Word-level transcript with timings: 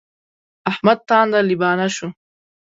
احمد 0.71 0.99
تانده 1.09 1.39
لبانه 1.49 1.87
شو. 1.95 2.07